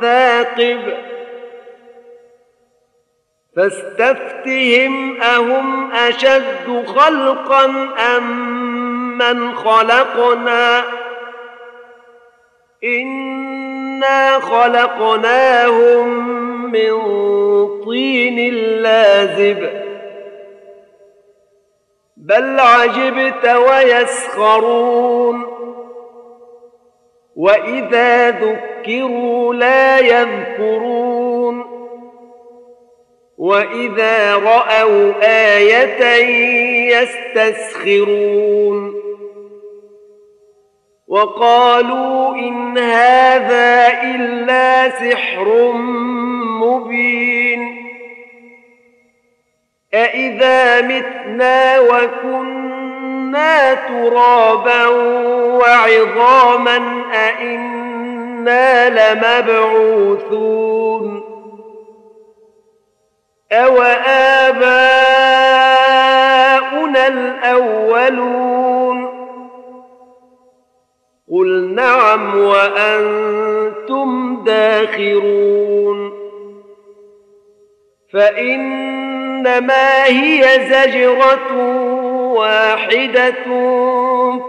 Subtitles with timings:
[0.00, 0.80] ثاقب.
[3.56, 7.64] فاستفتهم أهم أشد خلقا
[8.16, 10.84] أم من خلقنا؟
[12.84, 16.08] إنا خلقناهم
[16.72, 17.00] من
[17.84, 19.68] طين لازب.
[22.16, 25.49] بل عجبت ويسخرون.
[27.36, 31.64] واذا ذكروا لا يذكرون
[33.38, 35.80] واذا راوا إيه
[37.00, 38.94] يستسخرون
[41.08, 45.72] وقالوا ان هذا الا سحر
[46.62, 47.80] مبين
[49.94, 52.69] أإذا متنا وكنا
[53.74, 54.86] ترابا
[55.58, 60.60] وعظاما أئنا لمبعوثون
[63.52, 63.82] أو
[64.52, 64.70] آباؤنا
[67.06, 68.50] الأولون
[71.32, 76.12] قل نعم وأنتم داخرون
[78.12, 83.44] فإنما هي زجرة واحدة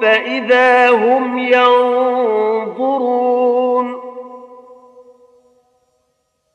[0.01, 3.11] فإذا هم ينظرون.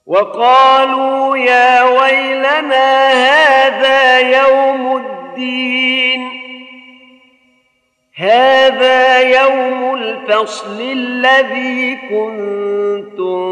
[0.07, 6.31] وقالوا يا ويلنا هذا يوم الدين.
[8.17, 13.47] هذا يوم الفصل الذي كنتم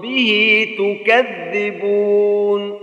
[0.00, 2.81] به تكذبون.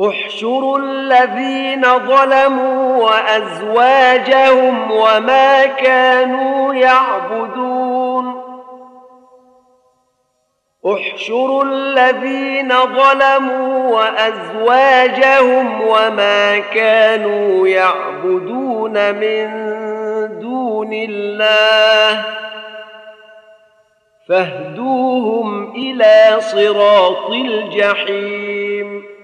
[0.00, 8.42] احشروا الذين ظلموا وأزواجهم وما كانوا يعبدون.
[10.86, 19.48] احشروا الذين ظلموا وأزواجهم وما كانوا يعبدون من
[20.40, 22.24] دون الله.
[24.28, 29.17] فاهدوهم إلى صراط الجحيم.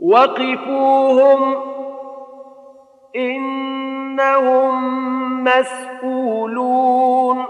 [0.00, 1.56] وقفوهم
[3.16, 4.74] انهم
[5.44, 7.46] مسئولون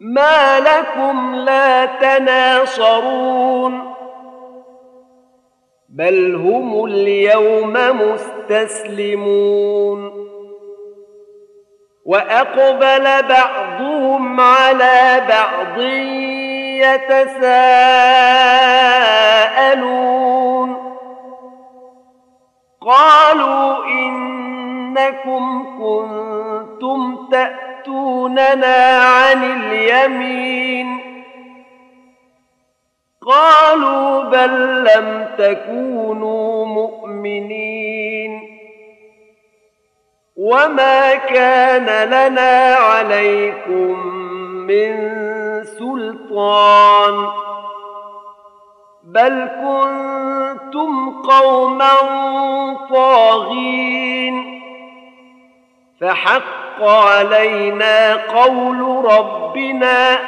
[0.00, 3.94] ما لكم لا تناصرون
[5.88, 7.72] بل هم اليوم
[8.52, 10.24] مستسلمون
[12.04, 15.78] واقبل بعضهم على بعض
[16.84, 17.44] يتساءلون
[22.86, 30.98] قالوا إنكم كنتم تأتوننا عن اليمين.
[33.26, 38.40] قالوا بل لم تكونوا مؤمنين.
[40.36, 44.06] وما كان لنا عليكم
[44.66, 44.94] من
[45.64, 47.43] سلطان.
[49.14, 51.92] بل كنتم قوما
[52.90, 54.60] طاغين
[56.00, 60.18] فحق علينا قول ربنا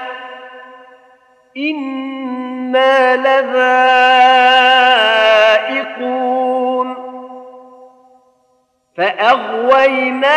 [1.56, 3.76] إنا لذائقون
[8.96, 10.30] فأغويناكم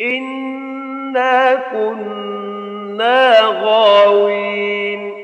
[0.00, 5.23] إنا كنا غاوين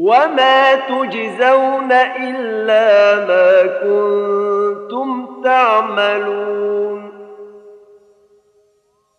[0.00, 7.12] وما تجزون إلا ما كنتم تعملون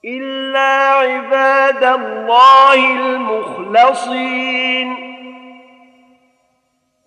[0.06, 4.32] إلا عباد الله المخلصين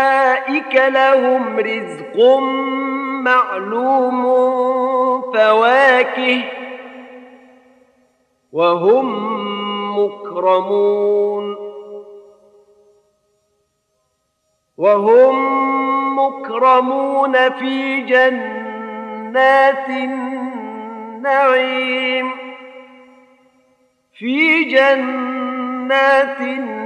[0.74, 2.38] لهم رزق
[3.20, 4.22] معلوم
[5.32, 6.42] فواكه
[8.52, 9.08] وهم
[9.98, 11.56] مكرمون
[14.76, 15.36] وهم
[16.18, 19.88] مكرمون في جنات
[21.18, 21.46] النعيم
[24.18, 26.85] في جنات النعيم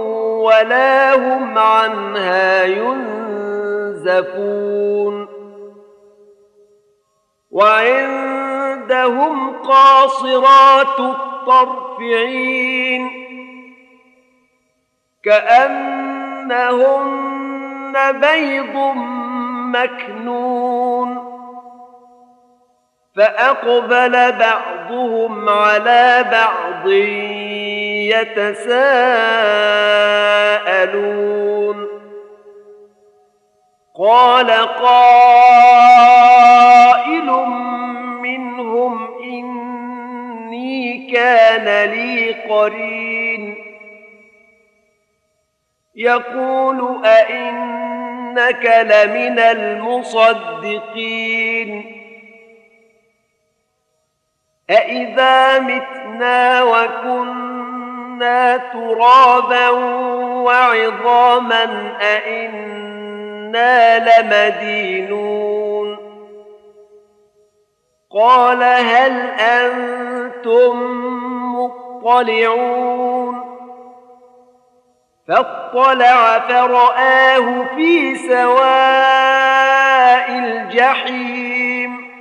[0.41, 4.21] ولا هم عنها ينزفون.
[7.51, 13.09] وعندهم قاصرات الطرفعين
[15.23, 16.91] كأنهن
[18.11, 18.75] بيض
[19.75, 21.31] مكنون.
[23.15, 26.87] فأقبل بعضهم على بعض
[28.09, 28.71] يتساءلون.
[33.99, 34.91] قال قائل
[38.21, 43.55] منهم إني كان لي قرين.
[45.95, 50.81] يقول أئنك لمن المصدقين.
[54.69, 57.50] أإذا متنا وكنا
[58.57, 59.69] ترابا
[60.39, 65.97] وعظاما أئنا لمدينون
[68.13, 70.81] قال هل أنتم
[71.55, 73.41] مطلعون
[75.27, 79.51] فاطلع فرآه في سواء
[80.29, 82.11] الجحيم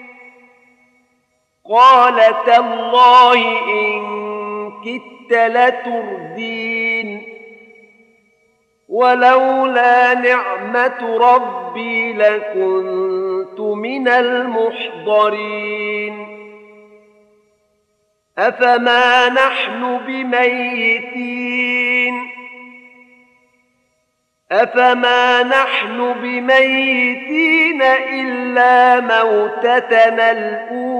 [1.70, 4.29] قال تالله إن
[4.84, 7.22] كدت لتردين
[8.88, 15.60] ولولا نعمة ربي لكنت من المحضرين.
[18.38, 21.60] أفما نحن بميتين؟
[24.52, 30.99] أفما نحن بميتين إلا موتتنا الأولى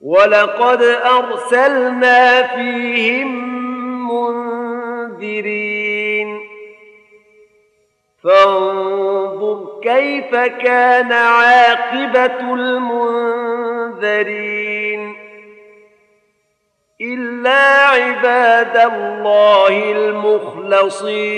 [0.00, 3.28] ولقد أرسلنا فيهم
[5.10, 6.40] منذرين
[8.24, 14.08] فانظر كيف كان عاقبة المنذرين
[17.00, 21.28] إلا عباد الله المخلصين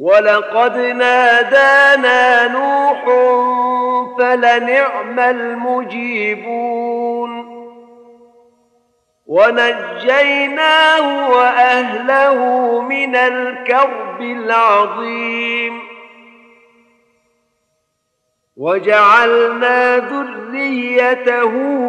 [0.00, 3.04] ولقد نادانا نوح
[4.18, 6.80] فلنعم المجيبون
[9.26, 12.34] ونجيناه وأهله
[12.80, 15.80] من الكرب العظيم
[18.56, 21.44] وجعلنا ذريته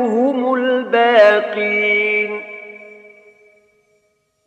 [0.05, 2.50] هم الباقين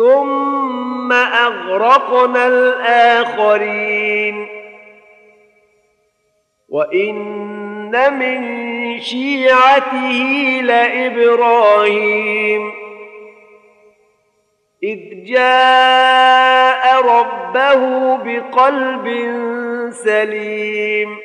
[0.00, 4.46] ثم أغرقنا الآخرين.
[6.68, 8.40] وإن من
[9.00, 12.72] شيعته لإبراهيم.
[14.82, 19.08] إذ جاء ربه بقلب
[19.90, 21.18] سليم.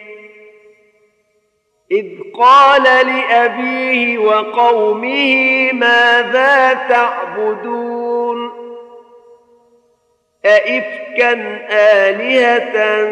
[1.92, 2.08] إذ
[2.40, 7.95] قال لأبيه وقومه ماذا تعبدون؟
[10.46, 11.32] أئفكا
[11.70, 13.04] آلهة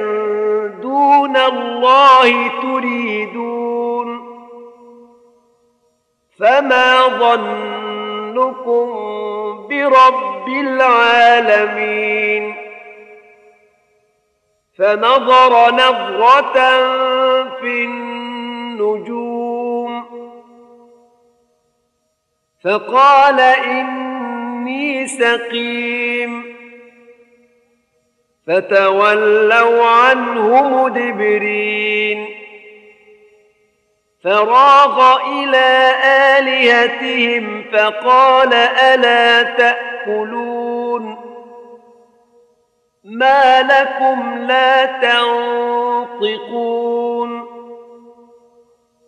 [0.82, 4.34] دون الله تريدون
[6.40, 8.88] فما ظنكم
[9.68, 12.56] برب العالمين
[14.78, 16.54] فنظر نظرة
[17.60, 19.34] في النجوم
[22.64, 26.53] فقال إني سقيم
[28.48, 32.26] فتولوا عنه مدبرين.
[34.24, 35.92] فراغ إلى
[36.40, 41.18] آلهتهم فقال ألا تأكلون؟
[43.04, 44.86] ما لكم لا
[46.22, 46.44] تنطقون.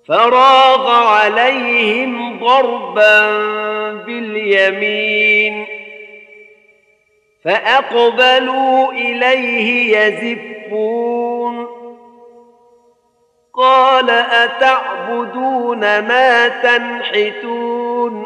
[0.08, 3.32] فراغ عليهم ضربا
[3.94, 5.85] باليمين.
[7.46, 11.68] فأقبلوا إليه يزفون.
[13.54, 18.26] قال أتعبدون ما تنحتون؟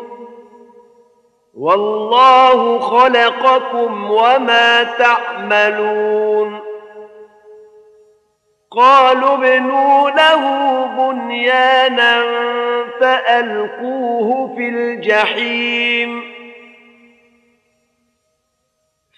[1.58, 6.60] والله خلقكم وما تعملون.
[8.72, 12.24] قالوا ابنوا له بنيانا
[13.00, 16.29] فألقوه في الجحيم.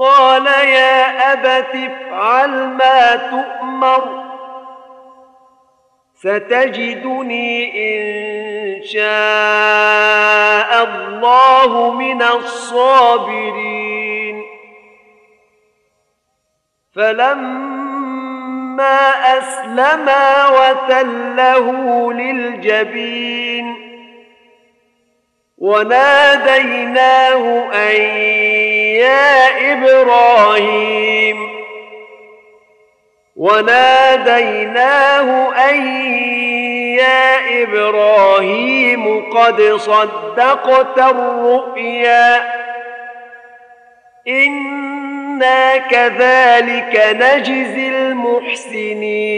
[0.00, 4.24] قال يا أبت افعل ما تؤمر
[6.14, 13.90] ستجدني إن شاء الله من الصابرين.
[16.96, 18.18] فلما
[19.38, 23.74] أسلما وتله للجبين
[25.58, 28.00] وناديناه أن
[29.00, 31.50] يا إبراهيم
[33.36, 35.28] وناديناه
[35.70, 35.86] أن
[36.98, 42.52] يا إبراهيم قد صدقت الرؤيا
[44.28, 49.30] إنا كذلك نجزي المحسنين.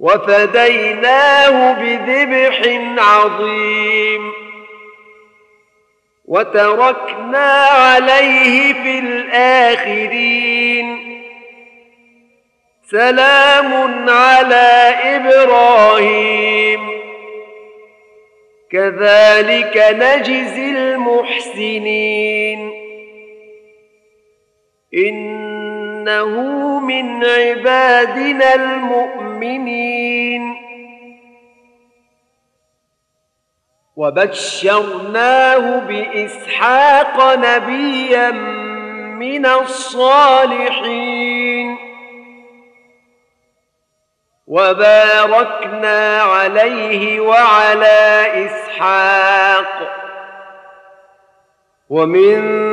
[0.04, 2.62] وفديناه بذبح
[2.98, 4.32] عظيم.
[6.26, 10.98] وتركنا عليه في الآخرين.
[12.92, 16.90] سلام على إبراهيم.
[18.72, 22.72] كذلك نجزي المحسنين.
[26.08, 30.56] إنه من عبادنا المؤمنين.
[33.96, 38.32] وبشرناه بإسحاق نبيا
[39.20, 40.84] من الصالحين.
[44.48, 50.00] وباركنا عليه وعلى إسحاق.
[51.90, 52.73] ومن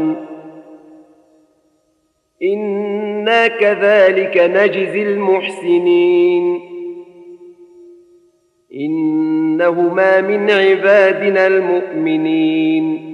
[2.43, 6.59] إنا كذلك نجزي المحسنين
[8.75, 13.11] إنهما من عبادنا المؤمنين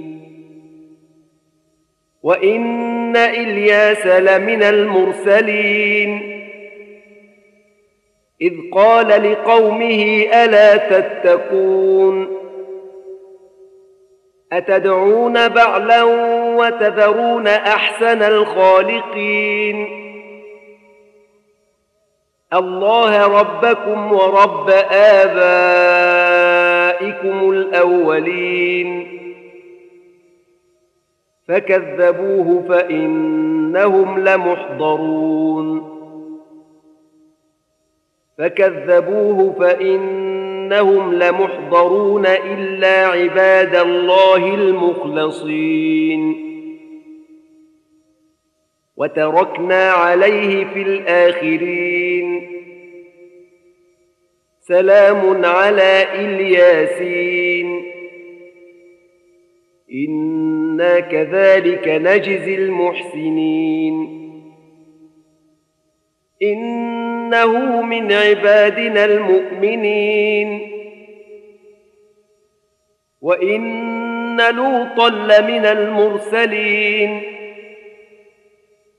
[2.22, 6.38] وإن إلياس لمن المرسلين
[8.40, 12.28] إذ قال لقومه ألا تتقون
[14.52, 16.02] أتدعون بعلا
[16.58, 20.08] وتذرون أحسن الخالقين.
[22.54, 25.90] الله ربكم ورب آبائكم
[27.50, 29.18] الأولين.
[31.48, 35.98] فكذبوه فإنهم لمحضرون.
[38.38, 46.47] فكذبوه فإنهم لمحضرون إلا عباد الله المخلصين.
[48.98, 52.48] وتركنا عليه في الآخرين.
[54.60, 57.82] سلام على إلياسين.
[60.08, 64.18] إنا كذلك نجزي المحسنين.
[66.42, 70.60] إنه من عبادنا المؤمنين.
[73.20, 77.37] وإن لوطا لمن المرسلين.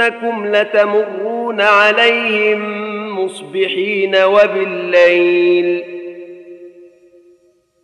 [0.00, 2.62] وانكم لتمرون عليهم
[3.18, 5.84] مصبحين وبالليل.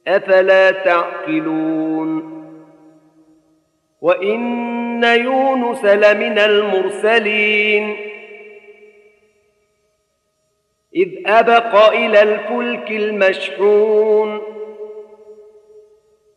[0.08, 2.38] أفلا تعقلون؟
[4.00, 7.96] وإن يونس لمن المرسلين.
[10.96, 14.40] إذ أبق إلى الفلك المشحون.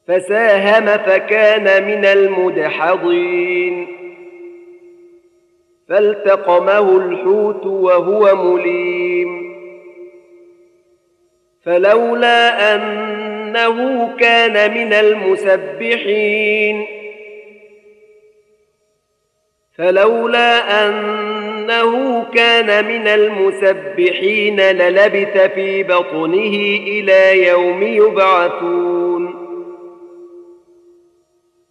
[0.07, 4.00] فساهم فكان من المدحضين.
[5.91, 9.51] فالتقمه الحوت وهو مليم.
[11.65, 16.86] فلولا أنه كان من المسبحين.
[19.77, 29.00] فلولا أنه كان من المسبحين للبث في بطنه إلى يوم يبعثون.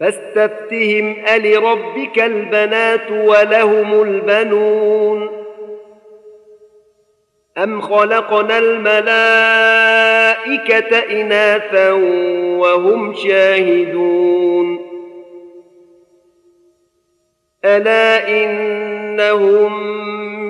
[0.00, 5.44] فاستفتهم ألربك البنات ولهم البنون.
[7.58, 9.58] أم خلقنا الملائكة
[11.20, 11.92] إناثا
[12.58, 14.86] وهم شاهدون.
[17.64, 19.94] ألا إنهم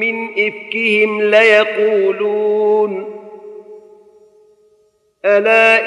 [0.00, 3.14] من إفكهم ليقولون.
[5.24, 5.86] ألا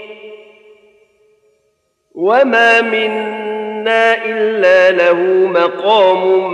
[2.15, 6.53] وما منا الا له مقام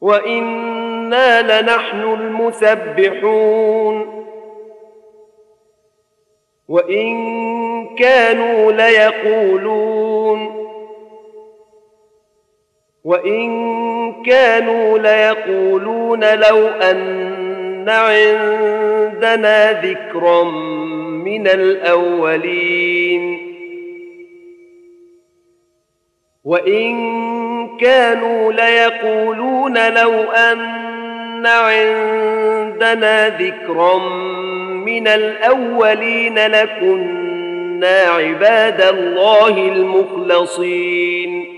[0.00, 3.38] وأنا لنحن المسبحون
[6.68, 10.57] وان كانوا ليقولون
[13.08, 20.44] وإن كانوا ليقولون لو أن عندنا ذكرا
[21.24, 23.38] من الأولين.
[26.44, 26.96] وإن
[27.78, 33.98] كانوا ليقولون لو أن عندنا ذكرا
[34.74, 41.57] من الأولين لكنا عباد الله المخلصين.